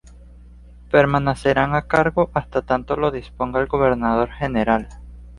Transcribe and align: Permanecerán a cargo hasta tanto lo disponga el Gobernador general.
Permanecerán 0.89 1.75
a 1.75 1.83
cargo 1.83 2.31
hasta 2.33 2.63
tanto 2.63 2.95
lo 2.95 3.11
disponga 3.11 3.59
el 3.61 3.67
Gobernador 3.67 4.31
general. 4.31 4.89